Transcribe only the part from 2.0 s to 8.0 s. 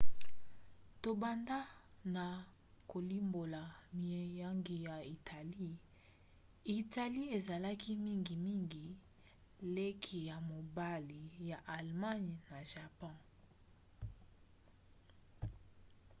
na kolimbola miango ya italie. italie ezalaki